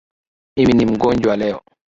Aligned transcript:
Mimi 0.57 0.73
ni 0.73 0.85
mgonjwa 0.85 1.35
leo 1.37 1.61